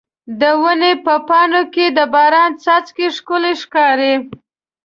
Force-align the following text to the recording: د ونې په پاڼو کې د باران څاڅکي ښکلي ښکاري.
د 0.39 0.41
ونې 0.61 0.93
په 1.05 1.15
پاڼو 1.27 1.61
کې 1.73 1.85
د 1.97 1.99
باران 2.13 2.51
څاڅکي 2.63 3.07
ښکلي 3.15 3.53
ښکاري. 3.61 4.13